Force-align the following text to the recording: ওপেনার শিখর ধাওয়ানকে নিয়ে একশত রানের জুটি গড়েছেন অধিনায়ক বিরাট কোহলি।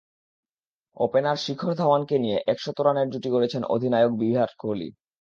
ওপেনার 0.97 1.37
শিখর 1.37 1.71
ধাওয়ানকে 1.75 2.15
নিয়ে 2.19 2.37
একশত 2.47 2.77
রানের 2.81 3.07
জুটি 3.13 3.29
গড়েছেন 3.31 3.61
অধিনায়ক 3.73 4.11
বিরাট 4.19 4.51
কোহলি। 4.59 4.87